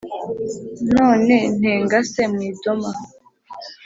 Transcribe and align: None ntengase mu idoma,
None 0.95 1.35
ntengase 1.57 2.21
mu 2.31 2.39
idoma, 2.49 2.91